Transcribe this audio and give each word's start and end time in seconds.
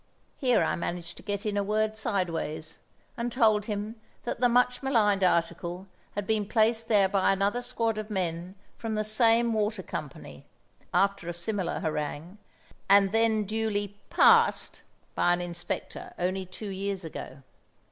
Here 0.39 0.63
I 0.63 0.75
managed 0.75 1.17
to 1.17 1.21
get 1.21 1.45
in 1.45 1.57
a 1.57 1.63
word 1.63 1.95
sideways, 1.95 2.81
and 3.15 3.31
told 3.31 3.65
him 3.65 3.97
that 4.23 4.39
the 4.39 4.49
much 4.49 4.81
maligned 4.81 5.23
article 5.23 5.85
had 6.15 6.25
been 6.25 6.47
placed 6.47 6.87
there 6.87 7.07
by 7.07 7.31
another 7.31 7.61
squad 7.61 7.99
of 7.99 8.09
men 8.09 8.55
from 8.79 8.95
the 8.95 9.03
same 9.03 9.53
water 9.53 9.83
company 9.83 10.47
(after 10.91 11.29
a 11.29 11.33
similar 11.33 11.81
harangue), 11.81 12.39
and 12.89 13.11
then 13.11 13.43
duly 13.43 13.95
"passed" 14.09 14.81
by 15.13 15.33
an 15.33 15.39
inspector 15.41 16.15
only 16.17 16.47
two 16.47 16.69
years 16.69 17.03
ago. 17.03 17.43